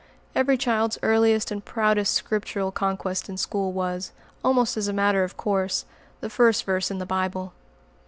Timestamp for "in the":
6.89-7.05